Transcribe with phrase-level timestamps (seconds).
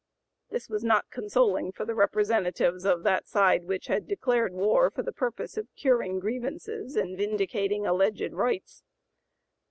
[0.49, 5.03] This was not consoling for the representatives of that side which had declared war for
[5.03, 8.81] the purpose of curing grievances and vindicating alleged rights.